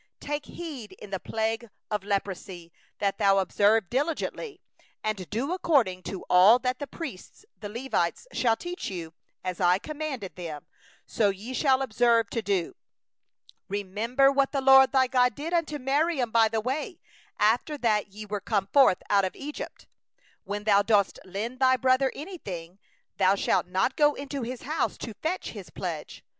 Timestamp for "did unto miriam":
15.35-16.31